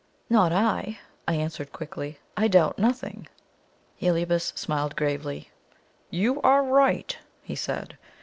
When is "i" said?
0.51-0.97, 1.27-1.35, 2.35-2.47